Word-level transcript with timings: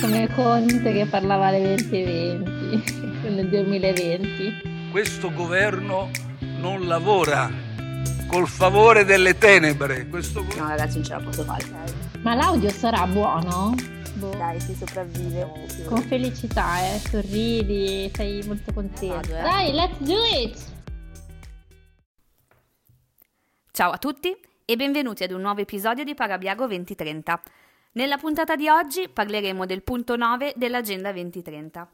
Come 0.00 0.28
Conte 0.34 0.92
che 0.92 1.06
parlava 1.06 1.46
alle 1.46 1.74
2020, 1.74 3.30
nel 3.30 3.48
2020. 3.48 4.90
Questo 4.90 5.32
governo 5.32 6.10
non 6.58 6.86
lavora 6.86 7.50
col 8.26 8.46
favore 8.46 9.06
delle 9.06 9.38
tenebre. 9.38 10.06
Questo... 10.08 10.42
No 10.42 10.68
ragazzi 10.68 10.96
non 10.96 11.04
ce 11.04 11.12
la 11.14 11.20
posso 11.20 11.44
fare. 11.44 11.64
Ma 12.20 12.34
l'audio 12.34 12.68
sarà 12.68 13.06
buono? 13.06 13.74
Boh. 14.16 14.34
Dai, 14.36 14.60
si 14.60 14.74
sopravvive. 14.74 15.50
Con 15.86 16.02
felicità, 16.02 16.84
eh. 16.84 16.98
Sorridi, 16.98 18.10
sei 18.12 18.42
molto 18.46 18.74
contento. 18.74 19.34
Eh. 19.34 19.40
Dai, 19.40 19.72
let's 19.72 19.96
do 20.00 20.18
it! 20.42 20.58
Ciao 23.70 23.92
a 23.92 23.96
tutti 23.96 24.36
e 24.66 24.76
benvenuti 24.76 25.22
ad 25.22 25.30
un 25.30 25.40
nuovo 25.40 25.60
episodio 25.62 26.04
di 26.04 26.14
Parabiago 26.14 26.66
2030. 26.66 27.40
Nella 27.92 28.18
puntata 28.18 28.54
di 28.54 28.68
oggi 28.68 29.08
parleremo 29.08 29.66
del 29.66 29.82
punto 29.82 30.14
9 30.14 30.52
dell'Agenda 30.54 31.10
2030. 31.10 31.90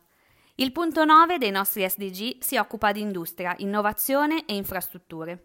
Il 0.56 0.70
punto 0.70 1.06
9 1.06 1.38
dei 1.38 1.50
nostri 1.50 1.88
SDG 1.88 2.36
si 2.38 2.58
occupa 2.58 2.92
di 2.92 3.00
industria, 3.00 3.54
innovazione 3.58 4.44
e 4.44 4.56
infrastrutture. 4.56 5.44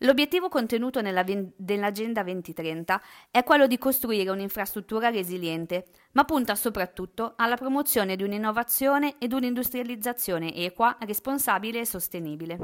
L'obiettivo 0.00 0.50
contenuto 0.50 1.00
nella 1.00 1.24
nell'Agenda 1.24 2.22
2030 2.22 3.02
è 3.30 3.42
quello 3.42 3.66
di 3.66 3.78
costruire 3.78 4.28
un'infrastruttura 4.28 5.08
resiliente, 5.08 5.86
ma 6.12 6.24
punta 6.24 6.54
soprattutto 6.56 7.32
alla 7.36 7.56
promozione 7.56 8.16
di 8.16 8.22
un'innovazione 8.22 9.14
ed 9.18 9.32
un'industrializzazione 9.32 10.54
equa, 10.56 10.94
responsabile 11.00 11.80
e 11.80 11.86
sostenibile. 11.86 12.58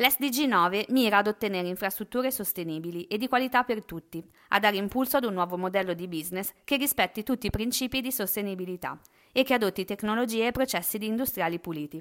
L'SDG 0.00 0.46
9 0.46 0.86
mira 0.90 1.16
ad 1.18 1.26
ottenere 1.26 1.66
infrastrutture 1.66 2.30
sostenibili 2.30 3.08
e 3.08 3.18
di 3.18 3.26
qualità 3.26 3.64
per 3.64 3.82
tutti, 3.82 4.24
a 4.50 4.60
dare 4.60 4.76
impulso 4.76 5.16
ad 5.16 5.24
un 5.24 5.32
nuovo 5.32 5.56
modello 5.58 5.92
di 5.92 6.06
business 6.06 6.52
che 6.62 6.76
rispetti 6.76 7.24
tutti 7.24 7.48
i 7.48 7.50
principi 7.50 8.00
di 8.00 8.12
sostenibilità 8.12 8.96
e 9.32 9.42
che 9.42 9.54
adotti 9.54 9.84
tecnologie 9.84 10.46
e 10.46 10.52
processi 10.52 11.04
industriali 11.04 11.58
puliti. 11.58 12.00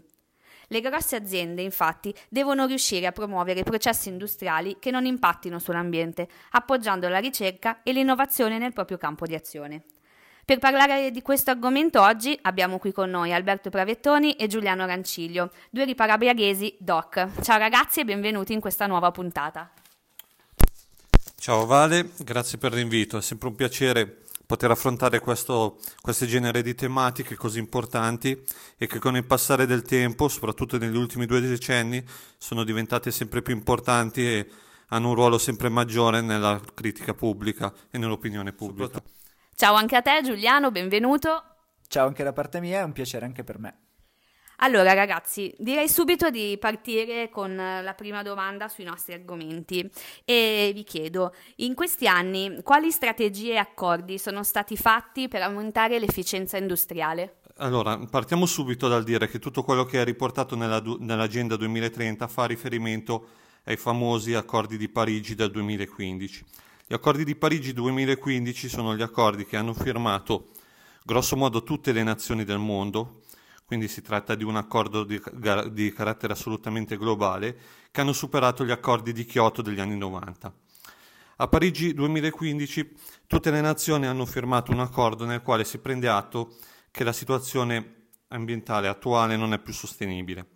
Le 0.67 0.80
grosse 0.80 1.16
aziende, 1.16 1.63
infatti, 1.63 2.13
devono 2.30 2.67
riuscire 2.67 3.07
a 3.07 3.11
promuovere 3.11 3.63
processi 3.63 4.09
industriali 4.09 4.77
che 4.79 4.91
non 4.91 5.07
impattino 5.07 5.57
sull'ambiente, 5.57 6.27
appoggiando 6.52 7.09
la 7.09 7.17
ricerca 7.17 7.81
e 7.81 7.94
l'innovazione 7.94 8.59
nel 8.59 8.73
proprio 8.73 8.97
campo 8.97 9.25
di 9.25 9.33
azione. 9.33 9.85
Per 10.48 10.59
parlare 10.59 11.12
di 11.12 11.22
questo 11.22 11.52
argomento 11.52 12.02
oggi 12.02 12.40
abbiamo 12.44 12.80
qui 12.80 12.94
con 12.94 13.09
noi 13.09 13.34
Alberto 13.34 13.70
Pravettoni 13.70 14.36
e 14.36 14.48
Giuliano 14.48 14.86
Ranciglio, 14.86 15.52
due 15.70 15.84
riparabiaghesi 15.84 16.78
DOC. 16.80 17.42
Ciao 17.42 17.58
ragazzi 17.58 18.00
e 18.00 18.06
benvenuti 18.06 18.53
in 18.53 18.62
questa 18.62 18.88
nuova 18.88 19.12
puntata. 19.12 19.70
Ciao 21.38 21.66
Vale, 21.66 22.12
grazie 22.20 22.58
per 22.58 22.72
l'invito, 22.72 23.18
è 23.18 23.22
sempre 23.22 23.50
un 23.50 23.56
piacere 23.56 24.20
poter 24.45 24.72
affrontare 24.72 25.20
questo, 25.20 25.80
questo 26.00 26.25
genere 26.25 26.62
di 26.62 26.75
tematiche 26.75 27.36
così 27.36 27.59
importanti 27.59 28.42
e 28.78 28.88
che 28.88 29.00
con 29.00 29.18
il 29.18 29.25
passare 29.25 29.66
del 29.66 29.81
tempo, 29.81 30.30
soprattutto 30.30 30.78
negli 30.78 30.95
ultimi 30.95 31.25
due 31.25 31.42
decenni, 31.42 32.02
sono 32.38 32.64
diventate 32.64 33.12
sempre 33.12 33.42
più 33.42 33.53
importanti 33.53 34.25
e 34.25 34.48
hanno 34.88 35.09
un 35.09 35.16
ruolo 35.16 35.40
sempre 35.40 35.68
maggiore 35.68 36.22
nella 36.22 36.58
critica 36.73 37.14
pubblica 37.14 37.73
e 37.92 37.98
nell'opinione 37.98 38.53
pubblica. 38.53 39.03
Ciao 39.59 39.73
anche 39.73 39.95
a 39.95 40.03
te 40.03 40.22
Giuliano, 40.23 40.69
benvenuto. 40.69 41.44
Ciao 41.88 42.05
anche 42.05 42.23
da 42.23 42.31
parte 42.31 42.59
mia, 42.59 42.81
è 42.81 42.83
un 42.83 42.91
piacere 42.91 43.25
anche 43.25 43.44
per 43.44 43.58
me. 43.58 43.77
Allora 44.58 44.94
ragazzi, 44.94 45.52
direi 45.58 45.89
subito 45.89 46.30
di 46.30 46.59
partire 46.59 47.27
con 47.30 47.55
la 47.55 47.94
prima 47.95 48.22
domanda 48.22 48.67
sui 48.67 48.83
nostri 48.83 49.13
argomenti 49.13 49.89
e 50.25 50.69
vi 50.75 50.83
chiedo, 50.83 51.33
in 51.55 51.73
questi 51.73 52.08
anni 52.08 52.59
quali 52.61 52.91
strategie 52.91 53.53
e 53.53 53.58
accordi 53.58 54.19
sono 54.19 54.44
stati 54.44 54.78
fatti 54.78 55.28
per 55.28 55.41
aumentare 55.41 55.97
l'efficienza 55.97 56.58
industriale? 56.58 57.38
Allora, 57.55 57.97
partiamo 57.97 58.45
subito 58.45 58.88
dal 58.88 59.03
dire 59.03 59.28
che 59.28 59.39
tutto 59.39 59.63
quello 59.63 59.85
che 59.85 60.02
è 60.02 60.05
riportato 60.05 60.55
nella, 60.55 60.83
nell'Agenda 61.00 61.55
2030 61.55 62.28
fa 62.28 62.45
riferimento 62.45 63.30
ai 63.63 63.75
famosi 63.75 64.35
accordi 64.35 64.78
di 64.78 64.88
Parigi 64.88 65.34
del 65.34 65.50
2015. 65.50 66.45
Gli 66.90 66.94
accordi 66.94 67.25
di 67.25 67.36
Parigi 67.36 67.74
2015 67.74 68.70
sono 68.70 68.96
gli 68.96 69.02
accordi 69.02 69.46
che 69.46 69.58
hanno 69.58 69.74
firmato 69.74 70.52
grossomodo 71.03 71.62
tutte 71.62 71.92
le 71.92 72.02
nazioni 72.02 72.46
del 72.46 72.59
mondo, 72.59 73.24
quindi 73.66 73.90
si 73.90 74.02
tratta 74.02 74.36
di 74.36 74.46
un 74.46 74.56
accordo 74.56 75.03
di, 75.03 75.22
di, 75.72 75.92
carattere 75.92 76.31
assolutamente 76.31 76.96
globale, 76.96 77.58
che 77.92 78.00
hanno 78.00 78.14
superato 78.14 78.64
gli 78.64 78.72
accordi 78.72 79.12
di 79.12 79.25
Kyoto 79.25 79.62
degli 79.62 79.81
anni 79.81 79.98
90. 79.98 80.53
A 81.36 81.48
Parigi 81.50 81.94
2015 81.94 82.96
tutte 83.28 83.52
le 83.52 83.59
nazioni 83.59 84.06
hanno 84.06 84.25
firmato 84.25 84.72
un 84.72 84.80
accordo 84.80 85.25
nel 85.25 85.42
quale 85.42 85.66
si 85.66 85.80
prende 85.80 86.08
atto 86.08 86.56
che 86.90 87.04
la 87.04 87.12
situazione 87.12 88.12
ambientale 88.30 88.88
attuale 88.88 89.36
non 89.36 89.52
è 89.52 89.59
più 89.59 89.74
sostenibile 89.74 90.48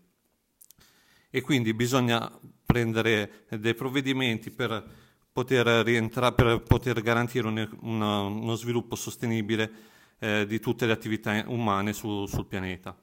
e 1.30 1.42
quindi 1.42 1.74
bisogna 1.74 2.32
prendere 2.66 3.46
dei 3.50 3.74
provvedimenti 3.74 4.50
per 4.50 5.01
poter, 5.32 5.66
rientra- 5.86 6.32
per 6.32 6.62
poter 6.62 7.02
garantire 7.02 7.48
un, 7.48 7.70
una, 7.82 8.22
uno 8.22 8.56
sviluppo 8.56 8.96
sostenibile 8.96 9.72
eh, 10.20 10.46
di 10.46 10.60
tutte 10.60 10.86
le 10.86 10.92
attività 10.92 11.44
umane 11.48 11.94
su, 11.94 12.26
sul 12.26 12.46
pianeta. 12.46 12.96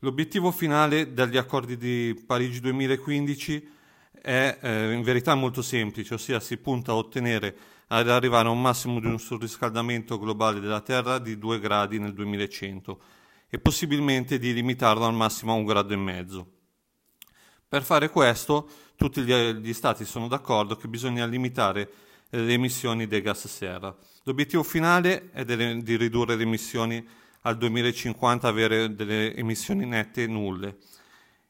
L'obiettivo 0.00 0.50
finale 0.50 1.14
degli 1.14 1.38
accordi 1.38 1.76
di 1.76 2.22
Parigi 2.26 2.60
2015 2.60 3.72
è 4.20 4.58
eh, 4.60 4.92
in 4.92 5.02
verità 5.02 5.34
molto 5.34 5.62
semplice, 5.62 6.14
ossia 6.14 6.40
si 6.40 6.56
punta 6.58 6.92
a 6.92 6.96
ottenere 6.96 7.56
ad 7.88 8.08
arrivare 8.08 8.48
a 8.48 8.50
un 8.50 8.60
massimo 8.60 9.00
di 9.00 9.06
un 9.06 9.18
surriscaldamento 9.18 10.18
globale 10.18 10.60
della 10.60 10.80
Terra 10.80 11.18
di 11.18 11.38
2 11.38 11.58
gradi 11.60 11.98
nel 11.98 12.12
2100 12.12 13.00
e 13.48 13.58
possibilmente 13.58 14.38
di 14.38 14.52
limitarlo 14.52 15.06
al 15.06 15.14
massimo 15.14 15.52
a 15.52 15.56
un 15.56 15.64
grado 15.64 15.92
e 15.92 15.96
mezzo. 15.96 16.46
Per 17.68 17.82
fare 17.82 18.10
questo 18.10 18.68
tutti 18.96 19.22
gli, 19.22 19.32
gli 19.32 19.72
Stati 19.72 20.04
sono 20.04 20.28
d'accordo 20.28 20.76
che 20.76 20.88
bisogna 20.88 21.26
limitare 21.26 21.90
le 22.30 22.52
emissioni 22.52 23.06
dei 23.06 23.22
gas 23.22 23.46
serra. 23.46 23.94
L'obiettivo 24.24 24.62
finale 24.62 25.30
è 25.32 25.44
delle, 25.44 25.82
di 25.82 25.96
ridurre 25.96 26.36
le 26.36 26.42
emissioni 26.42 27.06
al 27.42 27.56
2050, 27.56 28.48
avere 28.48 28.94
delle 28.94 29.34
emissioni 29.34 29.84
nette 29.84 30.26
nulle. 30.26 30.78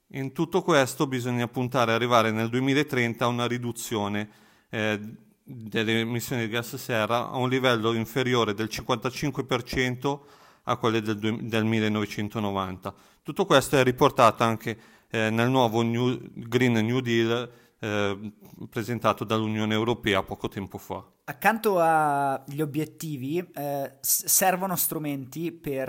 In 0.09 0.33
tutto 0.33 0.63
questo 0.63 1.07
bisogna 1.07 1.49
puntare 1.49 1.91
ad 1.91 1.97
arrivare 1.97 2.31
nel 2.31 2.49
2030 2.49 3.25
a 3.25 3.29
una 3.29 3.47
riduzione 3.47 4.29
eh, 4.71 5.01
delle 5.43 6.01
emissioni 6.01 6.43
di 6.43 6.49
gas 6.49 6.77
serra 6.77 7.31
a 7.31 7.37
un 7.37 7.49
livello 7.49 7.93
inferiore 7.93 8.55
del 8.55 8.69
55% 8.71 10.19
a 10.65 10.77
quelle 10.77 11.03
del, 11.03 11.19
del 11.19 11.65
1990. 11.65 12.95
Tutto 13.23 13.47
questo 13.47 13.77
è 13.77 13.83
riportato 13.83 14.43
anche 14.43 14.79
eh, 15.15 15.31
nel 15.31 15.49
nuovo 15.49 15.83
New, 15.83 16.19
Green 16.35 16.73
New 16.73 16.99
Deal 16.99 17.49
eh, 17.79 18.33
presentato 18.69 19.23
dall'Unione 19.23 19.73
Europea 19.73 20.25
poco 20.25 20.49
tempo 20.49 20.77
fa. 20.77 21.05
Accanto 21.27 21.81
agli 21.81 22.61
obiettivi 22.61 23.39
eh, 23.39 23.93
servono 24.03 24.77
strumenti 24.77 25.53
per, 25.53 25.89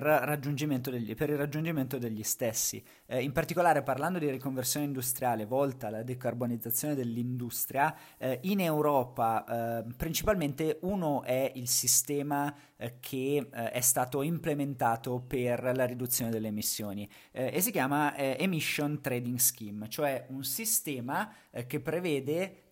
degli, 0.90 1.14
per, 1.14 1.30
il 1.30 1.36
raggiungimento 1.36 1.98
degli 1.98 2.24
stessi. 2.24 2.82
Eh, 3.06 3.22
in 3.22 3.34
particolare 3.34 3.84
parlando 3.84 4.18
di 4.18 4.30
riconversione 4.30 4.86
industriale 4.86 5.46
volta 5.46 5.88
alla 5.88 6.04
decarbonizzazione 6.04 6.96
dell'industria, 6.96 7.94
eh, 8.18 8.40
in 8.44 8.62
Europa 8.62 9.84
eh, 9.84 9.94
principalmente 9.98 10.78
uno 10.84 11.22
è 11.24 11.52
il 11.56 11.68
sistema 11.68 12.56
eh, 12.78 12.96
che 13.02 13.36
eh, 13.36 13.72
è 13.72 13.82
stato 13.82 14.22
implementato 14.22 15.20
per 15.20 15.74
la 15.76 15.86
riduzione 15.86 16.32
delle 16.32 16.48
emissioni 16.48 17.10
e 17.32 17.60
si 17.60 17.72
chiama 17.72 18.16
Emission 18.16 19.02
Trading 19.02 19.38
Scheme, 19.38 19.90
cioè 19.90 20.26
un 20.30 20.44
sistema 20.44 21.30
che 21.68 21.80
prevede 21.82 22.65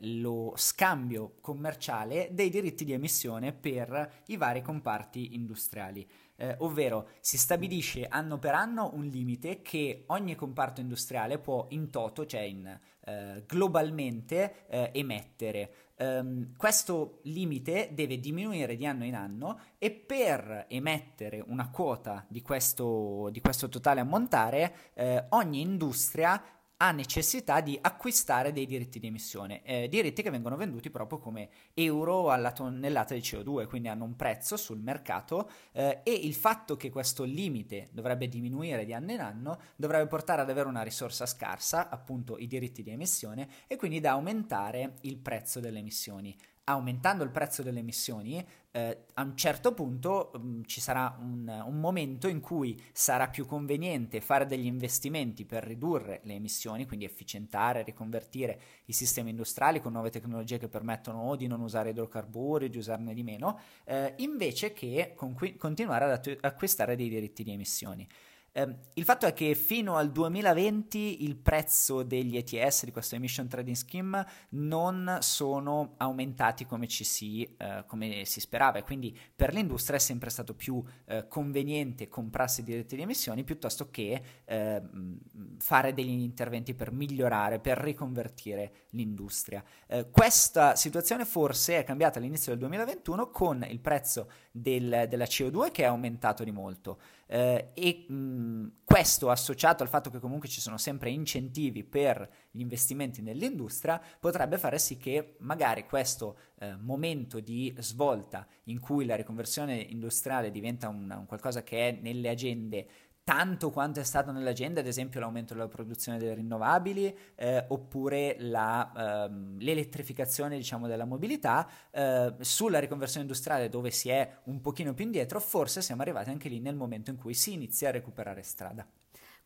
lo 0.00 0.54
scambio 0.56 1.34
commerciale 1.40 2.28
dei 2.32 2.48
diritti 2.48 2.84
di 2.84 2.92
emissione 2.92 3.52
per 3.52 4.22
i 4.26 4.36
vari 4.36 4.62
comparti 4.62 5.34
industriali. 5.34 6.08
Eh, 6.36 6.54
ovvero 6.60 7.08
si 7.20 7.36
stabilisce 7.36 8.06
anno 8.06 8.38
per 8.38 8.54
anno 8.54 8.92
un 8.94 9.04
limite 9.04 9.60
che 9.60 10.04
ogni 10.06 10.34
comparto 10.34 10.80
industriale 10.80 11.38
può 11.38 11.66
in 11.70 11.90
toto, 11.90 12.24
cioè 12.24 12.40
in, 12.40 12.80
eh, 13.04 13.44
globalmente, 13.46 14.66
eh, 14.68 14.90
emettere. 14.94 15.72
Um, 16.00 16.56
questo 16.56 17.18
limite 17.24 17.90
deve 17.92 18.18
diminuire 18.18 18.74
di 18.74 18.86
anno 18.86 19.04
in 19.04 19.14
anno 19.14 19.60
e 19.76 19.90
per 19.90 20.64
emettere 20.70 21.44
una 21.46 21.68
quota 21.68 22.24
di 22.26 22.40
questo, 22.40 23.28
di 23.30 23.42
questo 23.42 23.68
totale 23.68 24.00
ammontare 24.00 24.74
eh, 24.94 25.26
ogni 25.30 25.60
industria 25.60 26.42
ha 26.82 26.92
necessità 26.92 27.60
di 27.60 27.78
acquistare 27.80 28.52
dei 28.52 28.64
diritti 28.64 28.98
di 28.98 29.06
emissione, 29.06 29.62
eh, 29.64 29.88
diritti 29.88 30.22
che 30.22 30.30
vengono 30.30 30.56
venduti 30.56 30.88
proprio 30.90 31.18
come 31.18 31.50
euro 31.74 32.30
alla 32.30 32.52
tonnellata 32.52 33.12
di 33.12 33.20
CO2, 33.20 33.66
quindi 33.66 33.88
hanno 33.88 34.04
un 34.04 34.16
prezzo 34.16 34.56
sul 34.56 34.80
mercato 34.80 35.50
eh, 35.72 36.00
e 36.02 36.12
il 36.12 36.34
fatto 36.34 36.76
che 36.76 36.88
questo 36.88 37.24
limite 37.24 37.88
dovrebbe 37.92 38.28
diminuire 38.28 38.86
di 38.86 38.94
anno 38.94 39.12
in 39.12 39.20
anno 39.20 39.60
dovrebbe 39.76 40.06
portare 40.06 40.40
ad 40.40 40.48
avere 40.48 40.68
una 40.68 40.82
risorsa 40.82 41.26
scarsa, 41.26 41.90
appunto 41.90 42.38
i 42.38 42.46
diritti 42.46 42.82
di 42.82 42.90
emissione, 42.90 43.48
e 43.66 43.76
quindi 43.76 44.00
da 44.00 44.12
aumentare 44.12 44.94
il 45.02 45.18
prezzo 45.18 45.60
delle 45.60 45.80
emissioni. 45.80 46.34
Aumentando 46.70 47.24
il 47.24 47.30
prezzo 47.30 47.62
delle 47.62 47.80
emissioni, 47.80 48.44
eh, 48.72 49.04
a 49.14 49.22
un 49.22 49.36
certo 49.36 49.74
punto 49.74 50.30
mh, 50.32 50.38
mm, 50.38 50.62
ci 50.64 50.80
sarà 50.80 51.16
un, 51.20 51.62
un, 51.66 51.80
momento 51.80 52.28
in 52.28 52.40
cui 52.40 52.80
sarà 52.92 53.28
più 53.28 53.44
conveniente 53.44 54.20
fare 54.20 54.46
degli 54.46 54.66
investimenti 54.66 55.44
per 55.44 55.64
ridurre 55.64 56.20
le 56.24 56.34
emissioni, 56.34 56.86
quindi 56.86 57.04
efficientare, 57.04 57.82
riconvertire 57.82 58.60
i 58.86 58.92
sistemi 58.92 59.30
industriali 59.30 59.80
con 59.80 59.92
nuove 59.92 60.10
tecnologie 60.10 60.58
che 60.58 60.68
permettono 60.68 61.22
o 61.22 61.36
di 61.36 61.48
non 61.48 61.60
usare 61.60 61.90
idrocarburi, 61.90 62.70
di 62.70 62.78
usarne 62.78 63.12
di 63.12 63.22
meno, 63.22 63.58
eh, 63.84 64.14
invece 64.18 64.72
che 64.72 65.14
con, 65.16 65.34
continuare 65.58 66.04
ad 66.04 66.38
acquistare 66.40 66.94
dei 66.94 67.08
diritti 67.08 67.42
di 67.42 67.52
emissioni. 67.52 68.08
Eh, 68.52 68.76
il 68.94 69.04
fatto 69.04 69.26
è 69.26 69.32
che 69.32 69.54
fino 69.54 69.96
al 69.96 70.10
2020 70.10 71.24
il 71.24 71.36
prezzo 71.36 72.02
degli 72.02 72.36
ETS, 72.36 72.84
di 72.84 72.90
questo 72.90 73.14
Emission 73.14 73.46
Trading 73.46 73.76
Scheme, 73.76 74.26
non 74.50 75.18
sono 75.20 75.94
aumentati 75.98 76.66
come 76.66 76.88
ci 76.88 77.04
si, 77.04 77.48
eh, 77.56 77.84
come 77.86 78.24
si 78.24 78.40
sperava 78.40 78.78
e 78.78 78.82
quindi 78.82 79.16
per 79.34 79.54
l'industria 79.54 79.98
è 79.98 80.00
sempre 80.00 80.30
stato 80.30 80.54
più 80.54 80.82
eh, 81.06 81.28
conveniente 81.28 82.08
comprarsi 82.08 82.64
diritti 82.64 82.96
di 82.96 83.02
emissioni 83.02 83.44
piuttosto 83.44 83.88
che 83.90 84.20
ehm, 84.44 85.18
fare 85.58 85.94
degli 85.94 86.08
interventi 86.08 86.74
per 86.74 86.90
migliorare, 86.90 87.60
per 87.60 87.78
riconvertire 87.78 88.86
l'industria. 88.90 89.62
Eh, 89.86 90.10
questa 90.10 90.74
situazione 90.74 91.24
forse 91.24 91.78
è 91.78 91.84
cambiata 91.84 92.18
all'inizio 92.18 92.50
del 92.50 92.60
2021 92.60 93.30
con 93.30 93.64
il 93.68 93.78
prezzo 93.78 94.30
del, 94.50 95.06
della 95.08 95.24
CO2 95.24 95.70
che 95.70 95.82
è 95.84 95.86
aumentato 95.86 96.42
di 96.42 96.50
molto. 96.50 96.98
Eh, 97.32 97.70
e 97.74 98.06
mh, 98.12 98.72
questo 98.82 99.30
associato 99.30 99.84
al 99.84 99.88
fatto 99.88 100.10
che 100.10 100.18
comunque 100.18 100.48
ci 100.48 100.60
sono 100.60 100.76
sempre 100.78 101.10
incentivi 101.10 101.84
per 101.84 102.28
gli 102.50 102.58
investimenti 102.58 103.22
nell'industria 103.22 104.02
potrebbe 104.18 104.58
fare 104.58 104.80
sì 104.80 104.96
che 104.96 105.36
magari 105.38 105.84
questo 105.86 106.36
eh, 106.58 106.74
momento 106.74 107.38
di 107.38 107.72
svolta 107.78 108.44
in 108.64 108.80
cui 108.80 109.04
la 109.04 109.14
riconversione 109.14 109.76
industriale 109.76 110.50
diventa 110.50 110.88
un, 110.88 111.08
un 111.08 111.26
qualcosa 111.26 111.62
che 111.62 111.90
è 111.90 111.98
nelle 112.02 112.30
agende 112.30 112.88
tanto 113.30 113.70
quanto 113.70 114.00
è 114.00 114.02
stato 114.02 114.32
nell'agenda, 114.32 114.80
ad 114.80 114.88
esempio 114.88 115.20
l'aumento 115.20 115.54
della 115.54 115.68
produzione 115.68 116.18
delle 116.18 116.34
rinnovabili 116.34 117.16
eh, 117.36 117.64
oppure 117.68 118.34
la, 118.40 119.28
ehm, 119.28 119.56
l'elettrificazione 119.60 120.56
diciamo, 120.56 120.88
della 120.88 121.04
mobilità, 121.04 121.70
eh, 121.92 122.34
sulla 122.40 122.80
riconversione 122.80 123.22
industriale 123.22 123.68
dove 123.68 123.92
si 123.92 124.08
è 124.08 124.38
un 124.46 124.60
pochino 124.60 124.94
più 124.94 125.04
indietro, 125.04 125.38
forse 125.38 125.80
siamo 125.80 126.02
arrivati 126.02 126.28
anche 126.28 126.48
lì 126.48 126.58
nel 126.58 126.74
momento 126.74 127.10
in 127.10 127.18
cui 127.18 127.34
si 127.34 127.52
inizia 127.52 127.90
a 127.90 127.92
recuperare 127.92 128.42
strada. 128.42 128.84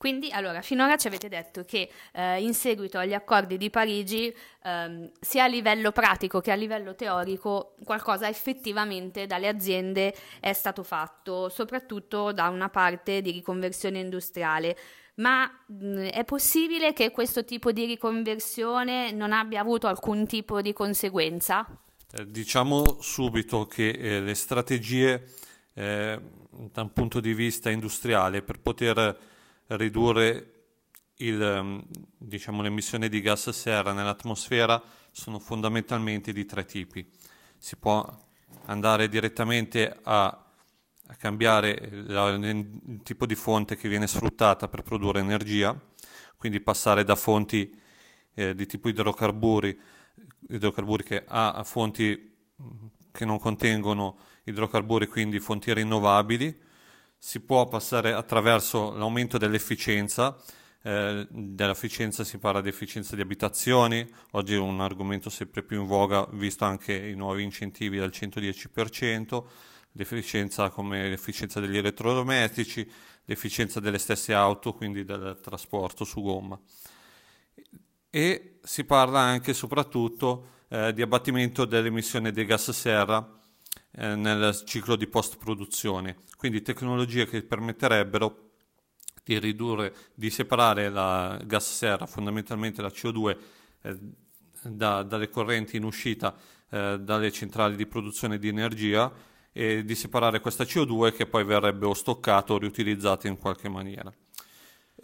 Quindi, 0.04 0.30
allora, 0.30 0.60
finora 0.60 0.98
ci 0.98 1.06
avete 1.06 1.30
detto 1.30 1.64
che 1.64 1.88
eh, 2.12 2.42
in 2.42 2.52
seguito 2.52 2.98
agli 2.98 3.14
accordi 3.14 3.56
di 3.56 3.70
Parigi, 3.70 4.30
ehm, 4.62 5.10
sia 5.18 5.44
a 5.44 5.46
livello 5.46 5.92
pratico 5.92 6.42
che 6.42 6.50
a 6.50 6.54
livello 6.56 6.94
teorico, 6.94 7.74
qualcosa 7.82 8.28
effettivamente 8.28 9.24
dalle 9.24 9.48
aziende 9.48 10.14
è 10.40 10.52
stato 10.52 10.82
fatto, 10.82 11.48
soprattutto 11.48 12.32
da 12.32 12.48
una 12.48 12.68
parte 12.68 13.22
di 13.22 13.30
riconversione 13.30 14.00
industriale. 14.00 14.76
Ma 15.14 15.50
mh, 15.68 16.08
è 16.08 16.22
possibile 16.24 16.92
che 16.92 17.10
questo 17.10 17.42
tipo 17.42 17.72
di 17.72 17.86
riconversione 17.86 19.10
non 19.10 19.32
abbia 19.32 19.62
avuto 19.62 19.86
alcun 19.86 20.26
tipo 20.26 20.60
di 20.60 20.74
conseguenza? 20.74 21.66
Eh, 22.12 22.30
diciamo 22.30 22.98
subito 23.00 23.66
che 23.66 23.88
eh, 23.88 24.20
le 24.20 24.34
strategie 24.34 25.24
eh, 25.72 26.20
da 26.50 26.82
un 26.82 26.92
punto 26.92 27.20
di 27.20 27.32
vista 27.32 27.70
industriale 27.70 28.42
per 28.42 28.60
poter 28.60 29.32
ridurre 29.68 30.52
il, 31.16 31.40
ehm, 31.40 31.82
diciamo, 32.18 32.62
l'emissione 32.62 33.08
di 33.08 33.20
gas 33.20 33.50
serra 33.50 33.92
nell'atmosfera 33.92 34.82
sono 35.10 35.38
fondamentalmente 35.38 36.32
di 36.32 36.44
tre 36.44 36.64
tipi. 36.64 37.08
Si 37.56 37.76
può 37.76 38.04
andare 38.66 39.08
direttamente 39.08 39.96
a, 40.02 40.26
a 40.26 41.14
cambiare 41.16 41.88
la, 42.06 42.28
il 42.30 43.00
tipo 43.02 43.26
di 43.26 43.34
fonte 43.34 43.76
che 43.76 43.88
viene 43.88 44.06
sfruttata 44.06 44.68
per 44.68 44.82
produrre 44.82 45.20
energia, 45.20 45.78
quindi 46.36 46.60
passare 46.60 47.04
da 47.04 47.14
fonti 47.14 47.80
eh, 48.34 48.54
di 48.54 48.66
tipo 48.66 48.88
idrocarburi, 48.88 49.78
idrocarburi 50.48 51.04
che 51.04 51.24
ha 51.26 51.52
a 51.52 51.64
fonti 51.64 52.32
che 53.10 53.24
non 53.24 53.38
contengono 53.38 54.18
idrocarburi, 54.44 55.06
quindi 55.06 55.38
fonti 55.38 55.72
rinnovabili, 55.72 56.62
si 57.24 57.40
può 57.40 57.66
passare 57.66 58.12
attraverso 58.12 58.92
l'aumento 58.92 59.38
dell'efficienza, 59.38 60.36
eh, 60.82 61.26
dell'efficienza 61.30 62.22
si 62.22 62.36
parla 62.36 62.60
di 62.60 62.68
efficienza 62.68 63.16
di 63.16 63.22
abitazioni, 63.22 64.06
oggi 64.32 64.52
è 64.52 64.58
un 64.58 64.82
argomento 64.82 65.30
sempre 65.30 65.62
più 65.62 65.80
in 65.80 65.86
voga 65.86 66.28
visto 66.32 66.66
anche 66.66 66.92
i 66.94 67.14
nuovi 67.14 67.42
incentivi 67.42 67.96
del 67.96 68.10
110%, 68.10 69.42
l'efficienza 69.92 70.68
come 70.68 71.08
l'efficienza 71.08 71.60
degli 71.60 71.78
elettrodomestici, 71.78 72.86
l'efficienza 73.24 73.80
delle 73.80 73.98
stesse 73.98 74.34
auto, 74.34 74.74
quindi 74.74 75.06
del 75.06 75.38
trasporto 75.40 76.04
su 76.04 76.20
gomma. 76.20 76.60
E 78.10 78.58
si 78.62 78.84
parla 78.84 79.20
anche 79.20 79.52
e 79.52 79.54
soprattutto 79.54 80.48
eh, 80.68 80.92
di 80.92 81.00
abbattimento 81.00 81.64
dell'emissione 81.64 82.32
dei 82.32 82.44
gas 82.44 82.70
serra 82.72 83.40
eh, 83.96 84.14
nel 84.14 84.62
ciclo 84.64 84.96
di 84.96 85.06
post-produzione, 85.06 86.16
quindi 86.36 86.62
tecnologie 86.62 87.26
che 87.26 87.42
permetterebbero 87.42 88.50
di 89.22 89.38
ridurre, 89.38 89.94
di 90.14 90.30
separare 90.30 90.90
la 90.90 91.40
gas 91.44 91.76
serra, 91.76 92.06
fondamentalmente 92.06 92.82
la 92.82 92.88
CO2, 92.88 93.36
eh, 93.82 93.98
da, 94.62 95.02
dalle 95.02 95.28
correnti 95.28 95.76
in 95.76 95.84
uscita 95.84 96.34
eh, 96.70 96.98
dalle 97.00 97.30
centrali 97.30 97.76
di 97.76 97.86
produzione 97.86 98.38
di 98.38 98.48
energia 98.48 99.12
e 99.52 99.84
di 99.84 99.94
separare 99.94 100.40
questa 100.40 100.64
CO2 100.64 101.14
che 101.14 101.26
poi 101.26 101.44
verrebbe 101.44 101.86
o 101.86 101.94
stoccata 101.94 102.52
o 102.52 102.58
riutilizzata 102.58 103.28
in 103.28 103.38
qualche 103.38 103.68
maniera. 103.68 104.12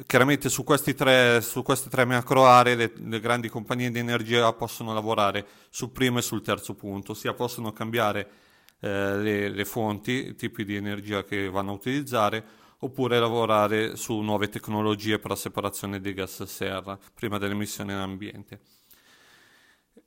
Chiaramente 0.07 0.49
su, 0.49 0.65
tre, 0.65 1.41
su 1.43 1.63
queste 1.63 1.91
tre 1.91 2.05
macro 2.05 2.47
aree 2.47 2.75
le, 2.75 2.93
le, 2.97 3.21
grandi 3.21 3.49
compagnie 3.49 3.91
di 3.91 3.99
energia 3.99 4.51
possono 4.55 4.95
lavorare 4.95 5.47
sul 5.69 5.91
primo 5.91 6.19
e 6.19 6.23
sul 6.23 6.43
terzo 6.43 6.75
punto, 6.75 7.13
ossia 7.13 7.35
possono 7.35 7.73
cambiare 7.73 8.29
eh, 8.81 9.17
le, 9.17 9.49
le 9.49 9.65
fonti, 9.65 10.29
i 10.29 10.35
tipi 10.35 10.65
di 10.65 10.77
energia 10.77 11.25
che 11.25 11.49
vanno 11.49 11.71
a 11.71 11.75
utilizzare, 11.75 12.45
oppure 12.79 13.19
lavorare 13.19 13.97
su 13.97 14.19
nuove 14.21 14.49
tecnologie 14.49 15.19
per 15.19 15.31
la 15.31 15.37
separazione 15.37 16.01
dei 16.01 16.15
gas 16.15 16.43
serra 16.45 16.99
prima 17.15 17.39
dell'emissione 17.39 17.93
in 17.93 17.99
ambiente. 17.99 18.61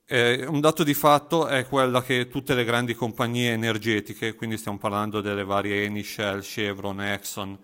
Eh, 0.06 0.46
un 0.46 0.60
dato 0.60 0.84
di 0.84 0.94
fatto 0.94 1.48
è 1.48 1.66
quella 1.66 2.02
che 2.04 2.28
tutte 2.28 2.56
le 2.56 2.66
grandi 2.66 2.94
compagnie 2.94 3.52
energetiche, 3.52 4.36
quindi 4.36 4.58
stiamo 4.58 4.78
parlando 4.78 5.22
delle 5.22 5.44
varie 5.44 5.84
Eni, 5.86 6.04
Shell, 6.04 6.42
Chevron, 6.42 7.02
Exxon, 7.02 7.58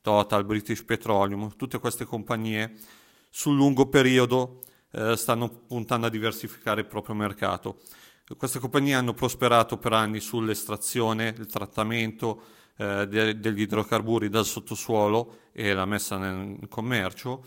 Total, 0.00 0.44
British 0.44 0.84
Petroleum, 0.84 1.56
tutte 1.56 1.78
queste 1.78 2.04
compagnie 2.04 2.74
sul 3.28 3.56
lungo 3.56 3.88
periodo 3.88 4.60
eh, 4.92 5.16
stanno 5.16 5.48
puntando 5.48 6.06
a 6.06 6.10
diversificare 6.10 6.82
il 6.82 6.86
proprio 6.86 7.14
mercato. 7.14 7.80
Queste 8.36 8.60
compagnie 8.60 8.94
hanno 8.94 9.12
prosperato 9.12 9.76
per 9.76 9.92
anni 9.92 10.20
sull'estrazione, 10.20 11.34
il 11.36 11.46
trattamento 11.46 12.42
eh, 12.76 13.08
de- 13.08 13.40
degli 13.40 13.62
idrocarburi 13.62 14.28
dal 14.28 14.46
sottosuolo 14.46 15.48
e 15.52 15.72
la 15.72 15.84
messa 15.84 16.16
nel 16.16 16.68
commercio. 16.68 17.44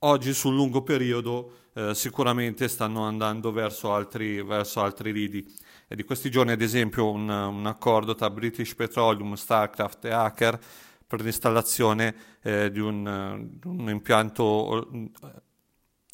Oggi 0.00 0.34
sul 0.34 0.54
lungo 0.54 0.82
periodo 0.82 1.52
eh, 1.72 1.94
sicuramente 1.94 2.68
stanno 2.68 3.04
andando 3.04 3.50
verso 3.50 3.94
altri, 3.94 4.42
verso 4.42 4.82
altri 4.82 5.10
lidi. 5.10 5.42
E 5.88 5.96
di 5.96 6.04
questi 6.04 6.30
giorni 6.30 6.52
ad 6.52 6.60
esempio 6.60 7.10
un, 7.10 7.26
un 7.26 7.64
accordo 7.64 8.14
tra 8.14 8.28
British 8.28 8.74
Petroleum, 8.74 9.32
Starcraft 9.32 10.04
e 10.04 10.10
Aker 10.10 10.60
per 11.06 11.22
l'installazione 11.22 12.14
eh, 12.42 12.70
di, 12.70 12.80
un, 12.80 13.48
di 13.50 13.66
un 13.66 13.88
impianto 13.88 14.86
eh, 14.92 15.10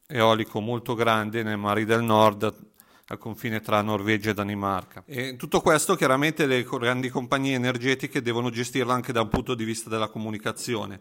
eolico 0.07 0.61
molto 0.61 0.95
grande 0.95 1.43
nei 1.43 1.57
mari 1.57 1.85
del 1.85 2.03
nord 2.03 2.69
al 3.11 3.19
confine 3.19 3.61
tra 3.61 3.83
Norvegia 3.83 4.31
e 4.31 4.35
Danimarca. 4.35 5.03
E 5.05 5.35
tutto 5.37 5.61
questo 5.61 5.97
chiaramente 5.97 6.47
le 6.47 6.63
grandi 6.63 7.09
compagnie 7.09 7.55
energetiche 7.55 8.23
devono 8.23 8.51
gestirlo 8.51 8.93
anche 8.93 9.13
da 9.13 9.23
un 9.23 9.29
punto 9.29 9.55
di 9.55 9.65
vista 9.65 9.91
della 9.91 10.09
comunicazione, 10.09 11.01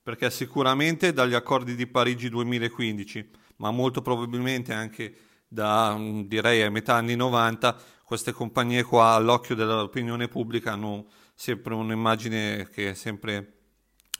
perché 0.00 0.30
sicuramente 0.30 1.12
dagli 1.12 1.34
accordi 1.34 1.74
di 1.74 1.88
Parigi 1.88 2.28
2015, 2.28 3.30
ma 3.56 3.72
molto 3.72 4.02
probabilmente 4.02 4.72
anche 4.72 5.14
da 5.48 5.98
direi 6.26 6.62
a 6.62 6.70
metà 6.70 6.94
anni 6.94 7.16
90, 7.16 7.76
queste 8.04 8.30
compagnie 8.30 8.84
qua 8.84 9.14
all'occhio 9.14 9.56
dell'opinione 9.56 10.28
pubblica 10.28 10.72
hanno 10.72 11.06
sempre 11.34 11.74
un'immagine 11.74 12.68
che 12.70 12.90
è 12.90 12.94
sempre 12.94 13.54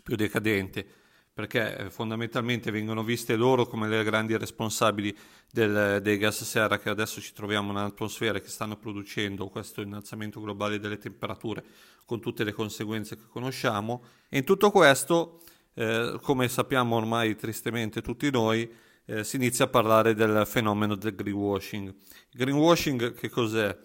più 0.03 0.17
decadente 0.17 0.98
perché 1.39 1.77
eh, 1.77 1.89
fondamentalmente 1.91 2.73
vengono 2.73 3.05
viste 3.05 3.37
loro 3.37 3.65
come 3.65 3.87
le 3.87 4.03
grandi 4.03 4.37
responsabili 4.37 5.17
del, 5.49 6.01
dei 6.03 6.19
gas 6.19 6.43
serra 6.43 6.81
che 6.81 6.89
adesso 6.89 7.21
ci 7.21 7.33
troviamo 7.33 7.71
nell'atmosfera 7.71 8.39
e 8.39 8.41
che 8.41 8.49
stanno 8.49 8.77
producendo 8.77 9.47
questo 9.47 9.81
innalzamento 9.81 10.41
globale 10.41 10.81
delle 10.81 10.99
temperature 10.99 11.63
con 12.05 12.21
tutte 12.21 12.43
le 12.43 12.51
conseguenze 12.51 13.17
che 13.17 13.23
conosciamo. 13.29 14.03
E 14.29 14.39
in 14.39 14.43
tutto 14.43 14.73
questo, 14.73 15.43
eh, 15.75 16.19
come 16.23 16.49
sappiamo 16.49 16.97
ormai 16.97 17.37
tristemente 17.37 18.03
tutti 18.03 18.29
noi, 18.33 18.69
eh, 19.05 19.23
si 19.23 19.37
inizia 19.37 19.67
a 19.67 19.69
parlare 19.69 20.15
del 20.15 20.45
fenomeno 20.45 20.97
del 20.97 21.15
greenwashing. 21.15 21.95
Greenwashing 22.33 23.15
che 23.15 23.29
cos'è? 23.29 23.79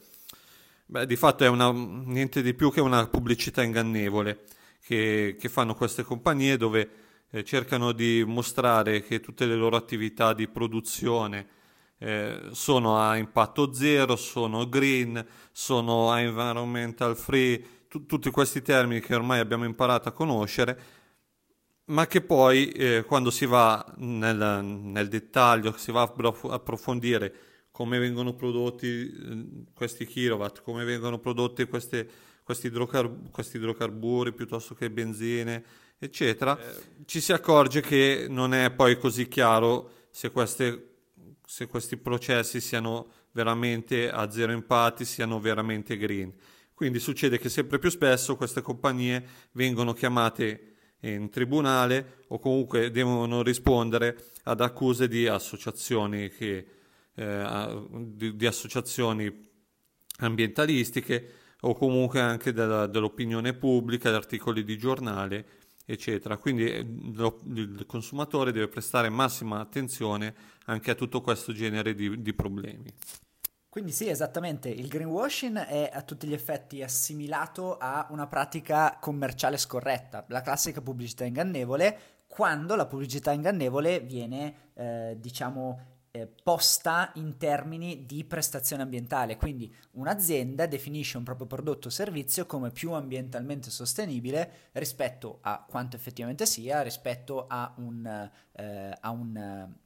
Beh, 0.88 1.05
di 1.05 1.15
fatto 1.15 1.43
è 1.43 1.50
una, 1.50 1.72
niente 1.72 2.41
di 2.41 2.55
più 2.55 2.72
che 2.72 2.81
una 2.81 3.05
pubblicità 3.05 3.62
ingannevole 3.62 4.41
che, 4.83 5.38
che 5.39 5.50
fanno 5.50 5.75
queste 5.75 6.01
compagnie 6.01 6.57
dove 6.57 7.02
eh, 7.33 7.43
cercano 7.43 7.93
di 7.93 8.23
mostrare 8.25 9.01
che 9.01 9.19
tutte 9.19 9.47
le 9.47 9.55
loro 9.55 9.75
attività 9.75 10.33
di 10.33 10.47
produzione 10.47 11.47
eh, 11.97 12.49
sono 12.51 12.99
a 12.99 13.17
impatto 13.17 13.73
zero, 13.73 14.15
sono 14.15 14.69
green, 14.69 15.25
sono 15.51 16.15
environmental 16.15 17.17
free, 17.17 17.87
tu, 17.87 18.05
tutti 18.05 18.29
questi 18.29 18.61
termini 18.61 18.99
che 18.99 19.15
ormai 19.15 19.39
abbiamo 19.39 19.65
imparato 19.65 20.09
a 20.09 20.11
conoscere, 20.11 20.79
ma 21.85 22.05
che 22.05 22.21
poi 22.21 22.69
eh, 22.69 23.03
quando 23.03 23.31
si 23.31 23.47
va 23.47 23.83
nel, 23.97 24.63
nel, 24.63 25.07
dettaglio, 25.07 25.75
si 25.75 25.91
va 25.91 26.03
a 26.03 26.53
approfondire 26.53 27.33
come 27.71 27.97
vengono 27.97 28.35
prodotti 28.35 28.87
eh, 28.87 29.45
questi 29.73 30.05
kilowatt, 30.05 30.61
come 30.61 30.83
vengono 30.83 31.17
prodotti 31.17 31.65
queste, 31.65 32.09
questi, 32.43 32.67
idrocar- 32.67 33.29
questi, 33.31 33.57
idrocarburi 33.57 34.33
piuttosto 34.33 34.75
che 34.75 34.89
benzine, 34.89 35.63
eccetera, 35.97 36.57
eh, 36.59 37.05
ci 37.05 37.21
si 37.21 37.33
accorge 37.33 37.81
che 37.81 38.27
non 38.29 38.53
è 38.53 38.71
poi 38.71 38.97
così 38.97 39.27
chiaro 39.27 40.07
se 40.09 40.31
queste 40.31 40.93
se 41.45 41.67
questi 41.67 41.97
processi 41.97 42.59
siano 42.59 43.12
veramente 43.31 44.09
a 44.09 44.31
zero 44.31 44.51
impatti, 44.51 45.05
siano 45.05 45.39
veramente 45.39 45.97
green. 45.97 46.33
Quindi 46.73 47.00
succede 47.00 47.38
che 47.38 47.50
sempre 47.50 47.77
più 47.79 47.89
spesso 47.89 48.35
queste 48.35 48.62
compagnie 48.62 49.23
vengono 49.51 49.93
chiamate 49.93 50.71
in 51.01 51.29
tribunale 51.29 52.23
o 52.29 52.39
comunque 52.39 52.89
devono 52.89 53.43
rispondere 53.43 54.31
ad 54.43 54.62
accuse 54.62 55.07
di 55.07 55.27
associazioni, 55.27 56.29
che, 56.29 56.65
eh, 57.13 57.88
di, 57.91 58.35
di 58.35 58.45
associazioni 58.47 59.51
ambientalistiche 60.17 61.33
o 61.65 61.74
comunque 61.75 62.20
anche 62.20 62.53
della, 62.53 62.88
dell'opinione 62.88 63.53
pubblica, 63.53 64.10
di 64.10 64.15
articoli 64.15 64.63
di 64.63 64.77
giornale 64.77 65.46
eccetera. 65.86 66.38
Quindi 66.38 66.65
eh, 66.65 66.86
lo, 67.13 67.41
il 67.53 67.86
consumatore 67.86 68.51
deve 68.51 68.67
prestare 68.67 69.10
massima 69.10 69.60
attenzione 69.60 70.34
anche 70.65 70.91
a 70.91 70.96
tutto 70.96 71.22
questo 71.22 71.51
genere 71.51 71.93
di, 71.93 72.22
di 72.22 72.34
problemi. 72.34 72.91
Quindi 73.70 73.91
sì, 73.91 74.08
esattamente, 74.08 74.70
il 74.70 74.88
greenwashing 74.88 75.58
è 75.58 75.89
a 75.91 76.03
tutti 76.03 76.27
gli 76.27 76.34
effetti 76.34 76.84
assimilato 76.84 77.77
a 77.77 78.05
una 78.12 78.27
pratica 78.27 78.98
commerciale 79.01 79.58
scorretta, 79.58 80.25
la 80.27 80.41
classica 80.41 80.79
pubblicità 80.79 81.25
ingannevole, 81.25 82.00
quando 82.27 82.75
la 82.75 82.86
pubblicità 82.86 83.32
ingannevole 83.32 84.00
viene, 84.00 84.72
eh, 84.75 85.17
diciamo, 85.20 85.92
eh, 86.15 86.27
posta 86.27 87.12
in 87.15 87.38
termini 87.38 88.05
di 88.05 88.24
prestazione 88.24 88.84
ambientale, 88.84 89.36
quindi 89.36 89.74
un'azienda 89.93 90.67
definisce 90.67 91.17
un 91.17 91.24
proprio 91.24 91.48
prodotto 91.48 91.88
o 91.88 91.89
servizio 91.89 92.46
come 92.46 92.70
più 92.70 92.91
ambientalmente 92.91 93.72
sostenibile 93.72 94.70
rispetto 94.74 95.39
a 95.41 95.65
quanto 95.67 95.96
effettivamente 95.96 96.46
sia, 96.46 96.84
rispetto 96.84 97.48
a 97.48 97.74
un, 97.77 98.29
eh, 98.51 98.98
a 99.00 99.10
un, 99.10 99.36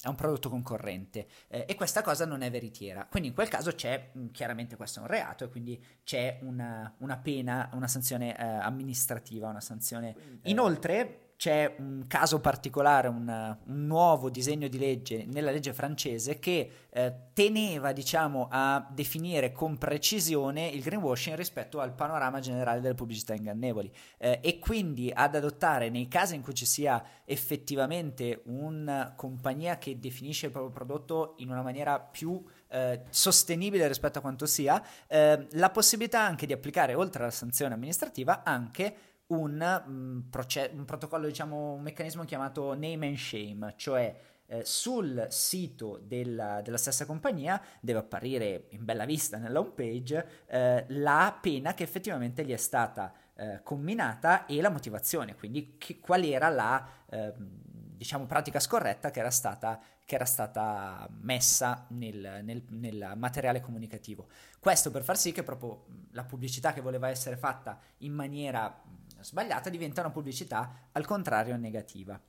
a 0.02 0.10
un 0.10 0.16
prodotto 0.16 0.50
concorrente. 0.50 1.28
Eh, 1.48 1.64
e 1.66 1.76
questa 1.76 2.02
cosa 2.02 2.26
non 2.26 2.42
è 2.42 2.52
veritiera, 2.52 3.06
quindi 3.10 3.30
in 3.30 3.34
quel 3.34 3.48
caso 3.48 3.72
c'è 3.72 4.12
mm, 4.18 4.28
chiaramente 4.32 4.76
questo 4.76 5.00
è 5.00 5.04
un 5.04 5.08
reato 5.08 5.46
e 5.46 5.48
quindi 5.48 5.82
c'è 6.04 6.40
una, 6.42 6.94
una 6.98 7.18
pena, 7.18 7.70
una 7.72 7.88
sanzione 7.88 8.38
eh, 8.38 8.44
amministrativa, 8.44 9.48
una 9.48 9.62
sanzione. 9.62 10.10
Eh, 10.42 10.50
Inoltre 10.50 11.27
c'è 11.38 11.76
un 11.78 12.06
caso 12.08 12.40
particolare, 12.40 13.08
un, 13.08 13.58
un, 13.66 13.86
nuovo 13.86 14.32
disegno 14.32 14.68
di 14.68 14.80
legge 14.80 15.24
nella 15.28 15.52
legge 15.52 15.72
francese 15.72 16.40
che 16.40 16.72
eh, 16.90 17.14
teneva 17.32 17.92
diciamo, 17.92 18.48
a 18.50 18.86
definire 18.92 19.52
con 19.52 19.78
precisione 19.78 20.68
il 20.68 20.82
greenwashing 20.82 21.38
rispetto 21.38 21.80
al 21.80 21.94
panorama 21.94 22.40
generale 22.40 22.82
delle 22.82 22.96
pubblicità 22.96 23.36
ingannevoli. 23.36 23.94
Eh, 24.18 24.40
e 24.42 24.58
quindi 24.58 25.12
ad 25.14 25.36
adottare 25.36 25.92
nei 25.92 26.08
casi 26.08 26.34
in 26.34 26.42
cui 26.42 26.56
ci 26.56 26.66
sia 26.66 27.04
effettivamente 27.24 28.42
una 28.46 29.14
compagnia 29.16 29.78
che 29.78 30.00
definisce 30.00 30.48
il 30.48 30.52
proprio 30.52 30.74
prodotto 30.74 31.36
in 31.38 31.52
una 31.52 31.62
maniera 31.62 32.00
più 32.00 32.44
eh, 32.70 33.04
sostenibile 33.10 33.88
rispetto 33.88 34.18
a 34.18 34.22
quanto 34.22 34.48
sia, 34.48 34.84
eh, 35.06 35.46
la 35.52 35.70
possibilità 35.70 36.22
anche 36.22 36.48
di 36.48 36.54
applicare 36.54 36.96
oltre 36.96 37.22
alla 37.22 37.32
sanzione 37.32 37.76
amministrativa 37.76 38.44
anche 38.44 38.96
un, 39.28 39.84
um, 39.88 40.24
proce- 40.30 40.72
un 40.74 40.86
protocollo, 40.86 41.28
diciamo, 41.28 41.74
un 41.74 41.82
meccanismo 41.82 42.24
chiamato 42.24 42.74
name 42.74 43.08
and 43.08 43.18
shame, 43.18 43.74
cioè 43.76 44.16
eh, 44.48 44.64
sul 44.64 45.28
sito 45.30 46.00
della, 46.02 46.62
della, 46.62 46.78
stessa 46.78 47.06
compagnia 47.06 47.62
deve 47.82 48.00
apparire 48.00 48.68
in 48.70 48.86
bella 48.86 49.06
vista 49.06 49.38
nella 49.38 49.60
home 49.60 49.72
page 49.76 50.46
eh, 50.48 50.86
la 50.90 51.38
pena 51.40 51.74
che 51.74 51.84
effettivamente 51.84 52.46
gli 52.46 52.54
è 52.54 52.58
stata 52.58 53.14
eh, 53.36 53.60
comminata 53.64 54.46
e 54.46 54.62
la 54.62 54.70
motivazione, 54.70 55.36
quindi 55.36 55.76
che, 55.78 56.00
qual 56.00 56.24
era 56.24 56.48
la 56.48 56.88
ehm, 57.10 57.66
diciamo, 57.98 58.26
pratica 58.26 58.60
scorretta 58.60 59.12
che 59.12 59.20
era 59.20 59.32
stata, 59.32 59.82
che 60.06 60.16
era 60.16 60.26
stata 60.26 61.08
messa 61.22 61.86
nel, 61.90 62.40
nel, 62.44 62.64
nel, 62.70 63.14
materiale 63.16 63.60
comunicativo. 63.60 64.28
Questo 64.60 64.92
per 64.92 65.04
far 65.04 65.18
sì 65.18 65.32
che 65.32 65.44
proprio 65.44 65.86
la 66.12 66.24
pubblicità 66.24 66.74
che 66.74 66.82
voleva 66.82 67.10
essere 67.10 67.36
fatta 67.36 67.80
in 68.00 68.14
maniera 68.14 68.82
sbagliata 69.22 69.70
diventa 69.70 70.02
una 70.02 70.12
pubblicità 70.12 70.90
al 70.92 71.06
contrario 71.06 71.56
negativa. 71.58 72.20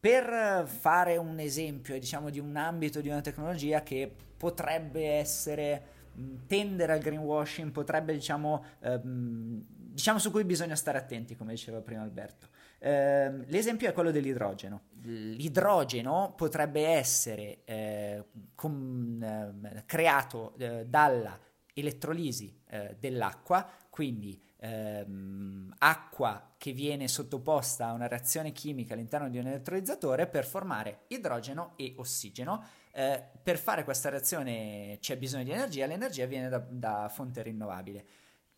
Per 0.00 0.66
fare 0.66 1.16
un 1.18 1.38
esempio, 1.38 1.98
diciamo, 1.98 2.30
di 2.30 2.38
un 2.38 2.56
ambito 2.56 3.00
di 3.00 3.08
una 3.08 3.20
tecnologia 3.20 3.82
che 3.82 4.10
potrebbe 4.36 5.06
essere 5.06 5.98
tendere 6.46 6.92
al 6.92 7.00
greenwashing, 7.00 7.70
potrebbe, 7.70 8.14
diciamo, 8.14 8.64
ehm, 8.80 9.62
diciamo 9.68 10.18
su 10.18 10.30
cui 10.30 10.44
bisogna 10.44 10.76
stare 10.76 10.98
attenti, 10.98 11.36
come 11.36 11.52
diceva 11.52 11.80
prima 11.80 12.02
Alberto. 12.02 12.48
Eh, 12.78 13.44
l'esempio 13.46 13.88
è 13.88 13.92
quello 13.92 14.10
dell'idrogeno. 14.10 14.84
L'idrogeno 15.02 16.32
potrebbe 16.34 16.86
essere 16.86 17.58
eh, 17.64 18.24
com, 18.54 19.22
eh, 19.22 19.82
creato 19.84 20.54
dalla 20.86 21.38
elettrolisi 21.74 22.58
eh, 22.68 22.96
dell'acqua, 22.98 23.68
quindi 23.90 24.40
ehm, 24.60 25.74
acqua 25.78 26.54
che 26.56 26.72
viene 26.72 27.08
sottoposta 27.08 27.86
a 27.88 27.92
una 27.92 28.06
reazione 28.06 28.52
chimica 28.52 28.94
all'interno 28.94 29.28
di 29.28 29.38
un 29.38 29.46
elettrolizzatore 29.46 30.26
per 30.26 30.44
formare 30.44 31.04
idrogeno 31.08 31.72
e 31.76 31.94
ossigeno. 31.96 32.64
Eh, 32.92 33.22
per 33.42 33.56
fare 33.56 33.84
questa 33.84 34.10
reazione 34.10 34.98
c'è 35.00 35.16
bisogno 35.16 35.44
di 35.44 35.52
energia, 35.52 35.86
l'energia 35.86 36.26
viene 36.26 36.48
da, 36.48 36.58
da 36.58 37.08
fonte 37.08 37.42
rinnovabile. 37.42 38.04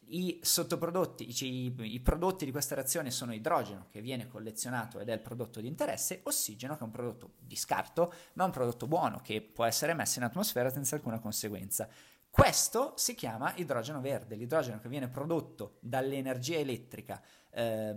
I 0.06 0.40
sottoprodotti, 0.42 1.44
i, 1.44 1.74
i, 1.94 2.00
prodotti 2.00 2.44
di 2.44 2.50
questa 2.50 2.74
reazione 2.74 3.10
sono 3.10 3.32
idrogeno 3.32 3.86
che 3.88 4.02
viene 4.02 4.26
collezionato 4.26 4.98
ed 4.98 5.08
è 5.08 5.12
il 5.12 5.20
prodotto 5.20 5.60
di 5.60 5.68
interesse, 5.68 6.20
ossigeno 6.24 6.74
che 6.74 6.80
è 6.80 6.84
un 6.84 6.90
prodotto 6.90 7.34
di 7.38 7.56
scarto, 7.56 8.12
ma 8.34 8.44
un 8.44 8.50
prodotto 8.50 8.86
buono 8.86 9.20
che 9.22 9.40
può 9.40 9.64
essere 9.64 9.94
messo 9.94 10.18
in 10.18 10.24
atmosfera 10.24 10.68
senza 10.70 10.96
alcuna 10.96 11.18
conseguenza. 11.18 11.88
Questo 12.32 12.94
si 12.96 13.14
chiama 13.14 13.52
idrogeno 13.56 14.00
verde, 14.00 14.36
l'idrogeno 14.36 14.80
che 14.80 14.88
viene 14.88 15.06
prodotto 15.06 15.76
dall'energia 15.80 16.56
elettrica 16.56 17.20
eh, 17.50 17.94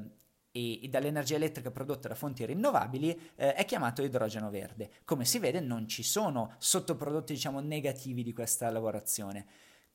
e, 0.51 0.83
e, 0.83 0.87
dall'energia 0.89 1.35
elettrica 1.35 1.71
prodotta 1.71 2.09
da 2.09 2.15
fonti 2.15 2.45
rinnovabili 2.45 3.31
eh, 3.35 3.53
è 3.53 3.63
chiamato 3.63 4.01
idrogeno 4.01 4.49
verde. 4.49 4.91
Come 5.05 5.23
si 5.23 5.39
vede 5.39 5.61
non 5.61 5.87
ci 5.87 6.03
sono 6.03 6.53
sottoprodotti 6.57 7.31
diciamo 7.31 7.61
negativi 7.61 8.23
di 8.23 8.33
questa 8.33 8.69
lavorazione. 8.69 9.45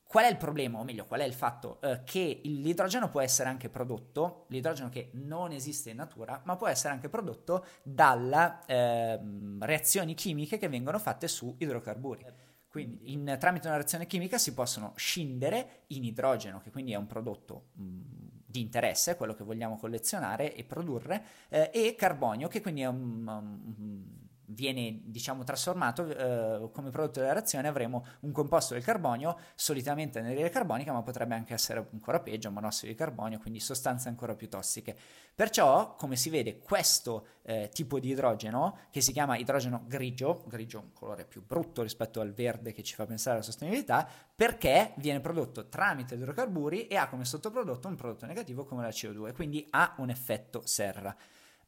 Qual 0.03 0.25
è 0.25 0.29
il 0.31 0.39
problema, 0.39 0.79
o 0.79 0.85
meglio, 0.85 1.05
qual 1.05 1.21
è 1.21 1.25
il 1.25 1.35
fatto? 1.35 1.79
Eh, 1.83 2.01
che 2.05 2.41
l'idrogeno 2.45 3.11
può 3.11 3.21
essere 3.21 3.51
anche 3.51 3.69
prodotto, 3.69 4.47
l'idrogeno 4.49 4.89
che 4.89 5.11
non 5.13 5.53
esiste 5.53 5.91
in 5.91 5.97
natura, 5.97 6.41
ma 6.47 6.57
può 6.57 6.67
essere 6.67 6.95
anche 6.95 7.11
prodotto 7.11 7.67
dalle 7.83 8.61
eh, 8.65 9.21
reazioni 9.61 10.15
chimiche 10.15 10.57
che 10.57 10.71
vengono 10.71 10.99
fatte 10.99 11.29
su 11.29 11.55
idrocarburi. 11.59 12.49
Quindi 12.71 13.12
in, 13.12 13.37
tramite 13.39 13.67
una 13.67 13.77
reazione 13.77 14.07
chimica 14.07 14.39
si 14.39 14.55
possono 14.55 14.93
scindere 14.95 15.83
in 15.89 16.05
idrogeno, 16.05 16.61
che 16.61 16.71
quindi 16.71 16.93
è 16.93 16.97
un 16.97 17.07
prodotto 17.07 17.71
mh, 17.73 18.00
di 18.47 18.61
interesse, 18.61 19.17
quello 19.17 19.35
che 19.35 19.43
vogliamo 19.43 19.77
collezionare 19.77 20.55
e 20.55 20.62
produrre, 20.62 21.25
eh, 21.49 21.71
e 21.75 21.95
carbonio, 21.97 22.47
che 22.47 22.61
quindi 22.61 22.83
è 22.83 22.87
un, 22.87 23.27
un 23.27 24.20
viene 24.50 25.00
diciamo 25.04 25.45
trasformato 25.45 26.07
eh, 26.07 26.71
come 26.73 26.90
prodotto 26.90 27.21
della 27.21 27.33
reazione 27.33 27.69
avremo 27.69 28.04
un 28.21 28.33
composto 28.33 28.75
del 28.75 28.83
carbonio 28.83 29.37
solitamente 29.54 30.19
anidride 30.19 30.50
carbonica 30.50 30.92
ma 30.92 31.02
potrebbe 31.02 31.35
anche 31.35 31.54
essere 31.54 31.87
ancora 31.92 32.21
peggio 32.21 32.50
monossido 32.50 32.90
di 32.90 32.97
carbonio 32.97 33.38
quindi 33.38 33.61
sostanze 33.61 34.09
ancora 34.09 34.35
più 34.35 34.49
tossiche. 34.49 34.97
Perciò 35.35 35.95
come 35.97 36.16
si 36.16 36.30
vede 36.30 36.59
questo 36.59 37.26
eh, 37.42 37.71
tipo 37.73 37.99
di 37.99 38.11
idrogeno 38.11 38.78
che 38.90 39.00
si 39.00 39.12
chiama 39.12 39.37
idrogeno 39.37 39.85
grigio 39.87 40.45
grigio 40.47 40.78
un 40.80 40.92
colore 40.92 41.25
più 41.25 41.45
brutto 41.45 41.83
rispetto 41.83 42.21
al 42.21 42.33
verde 42.33 42.73
che 42.73 42.83
ci 42.83 42.95
fa 42.95 43.07
pensare 43.07 43.37
alla 43.37 43.45
sostenibilità 43.45 44.09
perché 44.35 44.92
viene 44.97 45.21
prodotto 45.21 45.69
tramite 45.69 46.14
idrocarburi 46.14 46.87
e 46.87 46.97
ha 46.97 47.09
come 47.09 47.25
sottoprodotto 47.25 47.88
un 47.88 47.97
prodotto 47.97 48.26
negativo 48.26 48.64
come 48.64 48.83
la 48.83 48.88
CO2 48.88 49.33
quindi 49.33 49.66
ha 49.71 49.95
un 49.99 50.11
effetto 50.11 50.62
serra 50.64 51.14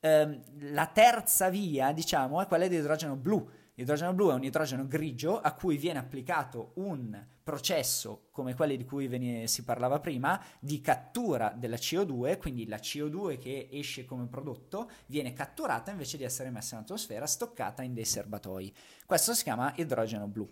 Ehm, 0.05 0.43
la 0.73 0.87
terza 0.87 1.49
via, 1.49 1.93
diciamo, 1.93 2.43
è 2.43 2.47
quella 2.47 2.67
di 2.67 2.77
idrogeno 2.77 3.15
blu. 3.15 3.49
L'idrogeno 3.75 4.13
blu 4.13 4.31
è 4.31 4.35
un 4.35 4.45
idrogeno 4.45 4.87
grigio 4.87 5.41
a 5.41 5.53
cui 5.55 5.77
viene 5.77 6.01
applicato 6.01 6.73
un 6.75 7.25
processo 7.43 8.27
come 8.31 8.55
quelli 8.55 8.77
di 8.77 8.85
cui 8.85 9.07
veni- 9.07 9.47
si 9.47 9.65
parlava 9.65 10.01
prima 10.01 10.43
di 10.59 10.81
cattura 10.81 11.55
della 11.57 11.77
CO2, 11.77 12.37
quindi 12.39 12.67
la 12.67 12.77
CO2 12.77 13.39
che 13.39 13.69
esce 13.71 14.05
come 14.05 14.27
prodotto 14.27 14.91
viene 15.07 15.33
catturata 15.33 15.93
invece 15.93 16.17
di 16.17 16.25
essere 16.25 16.51
messa 16.51 16.75
in 16.75 16.83
atmosfera, 16.83 17.27
stoccata 17.27 17.83
in 17.83 17.95
dei 17.95 18.05
serbatoi. 18.05 18.75
Questo 19.07 19.35
si 19.35 19.45
chiama 19.45 19.73
idrogeno 19.77 20.27
blu. 20.27 20.51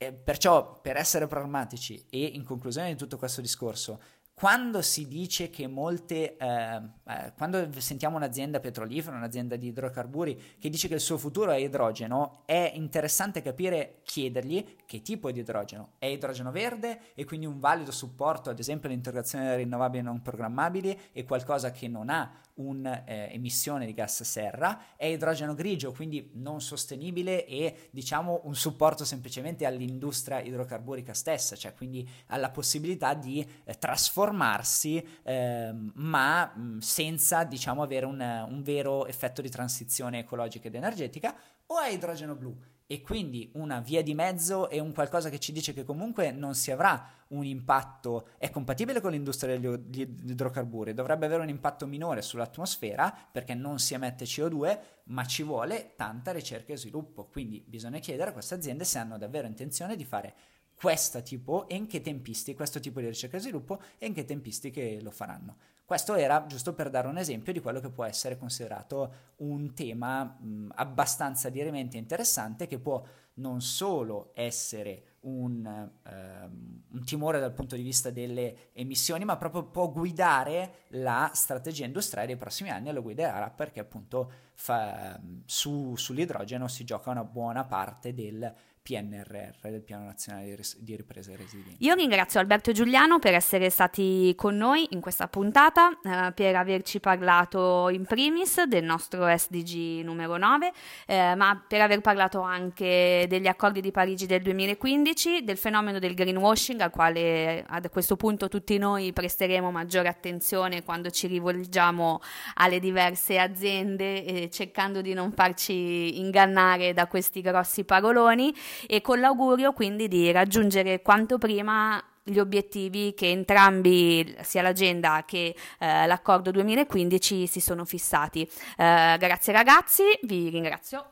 E 0.00 0.12
perciò, 0.12 0.80
per 0.80 0.96
essere 0.96 1.26
pragmatici 1.26 2.06
e 2.08 2.24
in 2.24 2.44
conclusione 2.44 2.90
di 2.90 2.96
tutto 2.96 3.18
questo 3.18 3.40
discorso, 3.40 4.00
quando 4.38 4.82
si 4.82 5.08
dice 5.08 5.50
che 5.50 5.66
molte, 5.66 6.36
eh, 6.36 6.80
eh, 7.08 7.32
quando 7.36 7.68
sentiamo 7.80 8.18
un'azienda 8.18 8.60
petrolifera, 8.60 9.16
un'azienda 9.16 9.56
di 9.56 9.66
idrocarburi 9.66 10.54
che 10.60 10.70
dice 10.70 10.86
che 10.86 10.94
il 10.94 11.00
suo 11.00 11.18
futuro 11.18 11.50
è 11.50 11.56
idrogeno, 11.56 12.42
è 12.44 12.70
interessante 12.76 13.42
capire, 13.42 13.98
chiedergli 14.04 14.76
che 14.86 15.02
tipo 15.02 15.32
di 15.32 15.40
idrogeno. 15.40 15.94
È 15.98 16.06
idrogeno 16.06 16.52
verde 16.52 17.00
e 17.16 17.24
quindi 17.24 17.46
un 17.46 17.58
valido 17.58 17.90
supporto, 17.90 18.48
ad 18.48 18.60
esempio, 18.60 18.88
all'integrazione 18.88 19.42
delle 19.42 19.56
rinnovabili 19.56 20.04
non 20.04 20.22
programmabili 20.22 20.96
e 21.10 21.24
qualcosa 21.24 21.72
che 21.72 21.88
non 21.88 22.08
ha 22.08 22.30
un'emissione 22.58 23.84
eh, 23.84 23.86
di 23.86 23.94
gas 23.94 24.22
serra, 24.22 24.96
è 24.96 25.06
idrogeno 25.06 25.54
grigio, 25.54 25.92
quindi 25.92 26.30
non 26.34 26.60
sostenibile 26.60 27.44
e 27.46 27.88
diciamo 27.90 28.42
un 28.44 28.54
supporto 28.54 29.04
semplicemente 29.04 29.66
all'industria 29.66 30.40
idrocarburica 30.40 31.14
stessa, 31.14 31.56
cioè 31.56 31.74
quindi 31.74 32.08
alla 32.26 32.50
possibilità 32.50 33.14
di 33.14 33.46
eh, 33.64 33.74
trasformarsi 33.74 35.04
eh, 35.22 35.72
ma 35.94 36.52
mh, 36.54 36.78
senza 36.78 37.44
diciamo 37.44 37.82
avere 37.82 38.06
un, 38.06 38.20
un 38.20 38.62
vero 38.62 39.06
effetto 39.06 39.42
di 39.42 39.50
transizione 39.50 40.20
ecologica 40.20 40.68
ed 40.68 40.74
energetica, 40.74 41.34
o 41.66 41.80
è 41.80 41.90
idrogeno 41.90 42.34
blu 42.34 42.56
e 42.90 43.02
quindi 43.02 43.50
una 43.52 43.80
via 43.80 44.02
di 44.02 44.14
mezzo 44.14 44.70
e 44.70 44.80
un 44.80 44.94
qualcosa 44.94 45.28
che 45.28 45.38
ci 45.38 45.52
dice 45.52 45.74
che 45.74 45.84
comunque 45.84 46.30
non 46.30 46.54
si 46.54 46.70
avrà 46.70 47.06
un 47.28 47.44
impatto, 47.44 48.28
è 48.38 48.48
compatibile 48.48 49.02
con 49.02 49.10
l'industria 49.10 49.58
degli 49.58 50.00
idrocarburi, 50.00 50.94
dovrebbe 50.94 51.26
avere 51.26 51.42
un 51.42 51.50
impatto 51.50 51.86
minore 51.86 52.22
sull'atmosfera 52.22 53.14
perché 53.30 53.52
non 53.52 53.78
si 53.78 53.92
emette 53.92 54.24
CO2, 54.24 54.78
ma 55.04 55.26
ci 55.26 55.42
vuole 55.42 55.92
tanta 55.96 56.32
ricerca 56.32 56.72
e 56.72 56.78
sviluppo, 56.78 57.26
quindi 57.26 57.62
bisogna 57.66 57.98
chiedere 57.98 58.30
a 58.30 58.32
queste 58.32 58.54
aziende 58.54 58.84
se 58.84 58.96
hanno 58.96 59.18
davvero 59.18 59.46
intenzione 59.46 59.94
di 59.94 60.06
fare 60.06 60.34
questo 60.74 61.22
tipo 61.22 61.68
e 61.68 61.74
in 61.74 61.86
che 61.86 62.00
tempistiche, 62.00 62.56
questo 62.56 62.80
tipo 62.80 63.00
di 63.00 63.06
ricerca 63.08 63.36
e 63.36 63.40
sviluppo 63.40 63.82
e 63.98 64.06
in 64.06 64.14
che 64.14 64.24
tempistiche 64.24 64.98
lo 65.02 65.10
faranno. 65.10 65.56
Questo 65.88 66.16
era 66.16 66.44
giusto 66.46 66.74
per 66.74 66.90
dare 66.90 67.08
un 67.08 67.16
esempio 67.16 67.50
di 67.50 67.60
quello 67.60 67.80
che 67.80 67.88
può 67.88 68.04
essere 68.04 68.36
considerato 68.36 69.10
un 69.36 69.72
tema 69.72 70.22
mh, 70.22 70.72
abbastanza 70.74 71.48
dirimente 71.48 71.96
interessante 71.96 72.66
che 72.66 72.78
può 72.78 73.02
non 73.36 73.62
solo 73.62 74.32
essere 74.34 75.16
un, 75.28 75.90
ehm, 76.02 76.82
un, 76.90 77.04
timore 77.04 77.38
dal 77.38 77.52
punto 77.52 77.76
di 77.76 77.82
vista 77.82 78.10
delle 78.10 78.70
emissioni, 78.72 79.24
ma 79.24 79.36
proprio 79.36 79.64
può 79.64 79.90
guidare 79.90 80.84
la 80.88 81.30
strategia 81.34 81.84
industriale 81.84 82.26
dei 82.26 82.36
prossimi 82.36 82.70
anni 82.70 82.88
e 82.88 82.92
lo 82.92 83.02
guiderà 83.02 83.50
perché 83.50 83.80
appunto 83.80 84.30
fa, 84.54 85.20
su, 85.44 85.94
sull'idrogeno 85.96 86.66
si 86.68 86.84
gioca 86.84 87.10
una 87.10 87.24
buona 87.24 87.64
parte 87.64 88.14
del 88.14 88.52
PNRR, 88.88 89.68
del 89.68 89.82
Piano 89.82 90.06
Nazionale 90.06 90.58
di 90.78 90.96
Ripresa 90.96 91.32
e 91.32 91.36
Resilienza. 91.36 91.76
Io 91.80 91.94
ringrazio 91.94 92.40
Alberto 92.40 92.70
e 92.70 92.72
Giuliano 92.72 93.18
per 93.18 93.34
essere 93.34 93.68
stati 93.68 94.32
con 94.34 94.56
noi 94.56 94.88
in 94.92 95.02
questa 95.02 95.28
puntata, 95.28 95.90
eh, 95.90 96.32
per 96.32 96.56
averci 96.56 96.98
parlato 96.98 97.90
in 97.90 98.06
primis 98.06 98.62
del 98.64 98.84
nostro 98.84 99.26
SDG 99.28 100.02
numero 100.02 100.38
9, 100.38 100.72
eh, 101.06 101.34
ma 101.34 101.62
per 101.68 101.82
aver 101.82 102.00
parlato 102.00 102.40
anche 102.40 103.26
degli 103.28 103.46
accordi 103.46 103.82
di 103.82 103.90
Parigi 103.90 104.24
del 104.24 104.40
2015, 104.40 105.17
del 105.42 105.56
fenomeno 105.56 105.98
del 105.98 106.14
greenwashing 106.14 106.80
al 106.80 106.90
quale 106.90 107.64
a 107.66 107.80
questo 107.88 108.14
punto 108.14 108.48
tutti 108.48 108.78
noi 108.78 109.12
presteremo 109.12 109.72
maggiore 109.72 110.06
attenzione 110.06 110.84
quando 110.84 111.10
ci 111.10 111.26
rivolgiamo 111.26 112.20
alle 112.54 112.78
diverse 112.78 113.38
aziende 113.38 114.24
eh, 114.24 114.50
cercando 114.50 115.00
di 115.00 115.14
non 115.14 115.32
farci 115.32 116.20
ingannare 116.20 116.92
da 116.92 117.08
questi 117.08 117.40
grossi 117.40 117.82
paroloni 117.84 118.54
e 118.86 119.00
con 119.00 119.18
l'augurio 119.18 119.72
quindi 119.72 120.06
di 120.06 120.30
raggiungere 120.30 121.02
quanto 121.02 121.36
prima 121.36 122.00
gli 122.22 122.38
obiettivi 122.38 123.14
che 123.14 123.30
entrambi, 123.30 124.36
sia 124.42 124.62
l'agenda 124.62 125.24
che 125.26 125.56
eh, 125.78 126.06
l'accordo 126.06 126.50
2015, 126.50 127.46
si 127.46 127.60
sono 127.60 127.86
fissati. 127.86 128.42
Eh, 128.76 129.16
grazie 129.18 129.52
ragazzi, 129.52 130.02
vi 130.22 130.50
ringrazio. 130.50 131.08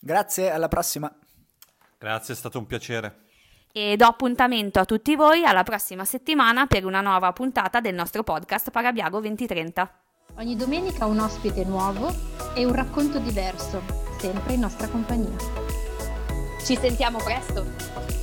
Grazie, 0.00 0.50
alla 0.50 0.66
prossima. 0.68 1.10
Grazie, 1.96 2.34
è 2.34 2.36
stato 2.36 2.58
un 2.58 2.66
piacere. 2.66 3.25
E 3.78 3.94
do 3.98 4.06
appuntamento 4.06 4.80
a 4.80 4.86
tutti 4.86 5.14
voi 5.16 5.44
alla 5.44 5.62
prossima 5.62 6.06
settimana 6.06 6.64
per 6.64 6.86
una 6.86 7.02
nuova 7.02 7.30
puntata 7.34 7.78
del 7.78 7.92
nostro 7.92 8.22
podcast 8.22 8.70
Parabiago 8.70 9.20
2030. 9.20 10.00
Ogni 10.38 10.56
domenica 10.56 11.04
un 11.04 11.18
ospite 11.18 11.62
nuovo 11.66 12.10
e 12.54 12.64
un 12.64 12.72
racconto 12.72 13.18
diverso, 13.18 13.82
sempre 14.18 14.54
in 14.54 14.60
nostra 14.60 14.88
compagnia. 14.88 15.36
Ci 16.64 16.74
sentiamo 16.74 17.18
presto! 17.18 18.15